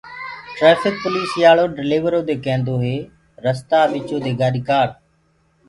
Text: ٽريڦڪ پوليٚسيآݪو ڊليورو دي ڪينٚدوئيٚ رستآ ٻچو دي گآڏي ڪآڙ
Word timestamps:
ٽريڦڪ 0.55 0.95
پوليٚسيآݪو 1.03 1.65
ڊليورو 1.77 2.21
دي 2.27 2.35
ڪينٚدوئيٚ 2.45 3.09
رستآ 3.45 3.79
ٻچو 3.91 4.17
دي 4.25 4.31
گآڏي 4.39 4.61
ڪآڙ 4.69 4.87